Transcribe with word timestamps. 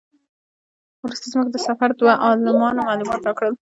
وروسته 1.03 1.25
زموږ 1.33 1.47
د 1.51 1.57
سفر 1.67 1.89
دوو 1.97 2.19
عالمانو 2.25 2.85
معلومات 2.89 3.21
راکړل. 3.27 3.53